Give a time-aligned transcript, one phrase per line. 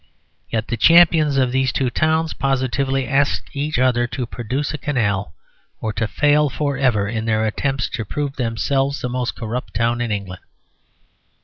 [0.49, 5.35] Yet the champions of these two towns positively ask each other to produce a canal,
[5.79, 10.01] or to fail for ever in their attempt to prove themselves the most corrupt town
[10.01, 10.41] in England.